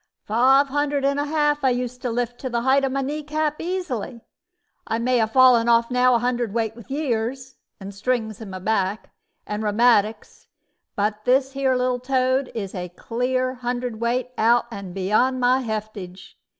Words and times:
"Five 0.25 0.69
hundred 0.69 1.05
and 1.05 1.19
a 1.19 1.25
half 1.25 1.63
I 1.63 1.69
used 1.69 2.01
to 2.01 2.09
lift 2.09 2.39
to 2.39 2.49
the 2.49 2.61
height 2.63 2.83
of 2.83 2.91
my 2.91 3.01
knee 3.01 3.21
cap 3.21 3.57
easily; 3.59 4.21
I 4.87 4.97
may 4.97 5.19
'a 5.21 5.27
fallen 5.27 5.69
off 5.69 5.91
now 5.91 6.15
a 6.15 6.17
hundred 6.17 6.55
weight 6.55 6.75
with 6.75 6.89
years, 6.89 7.57
and 7.79 7.93
strings 7.93 8.41
in 8.41 8.49
my 8.49 8.57
back, 8.57 9.11
and 9.45 9.61
rheumatics; 9.61 10.47
but 10.95 11.23
this 11.25 11.51
here 11.51 11.75
little 11.75 11.99
toad 11.99 12.51
is 12.55 12.73
a 12.73 12.89
clear 12.89 13.53
hundredweight 13.53 14.31
out 14.39 14.65
and 14.71 14.95
beyond 14.95 15.39
my 15.39 15.61
heftage. 15.61 16.33